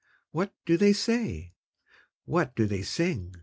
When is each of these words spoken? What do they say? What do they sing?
What 0.31 0.51
do 0.65 0.77
they 0.77 0.93
say? 0.93 1.53
What 2.25 2.55
do 2.55 2.65
they 2.65 2.81
sing? 2.81 3.35